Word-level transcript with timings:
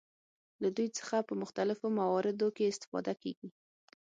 له 0.63 0.69
دوی 0.77 0.89
څخه 0.99 1.17
په 1.27 1.33
مختلفو 1.41 1.85
مواردو 1.99 2.47
کې 2.55 2.69
استفاده 2.73 3.13
کیږي. 3.23 3.49